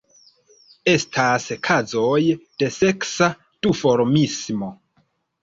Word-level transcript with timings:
Estas 0.93 1.45
kazoj 1.67 2.21
de 2.65 2.71
seksa 2.79 3.29
duformismo. 3.69 4.73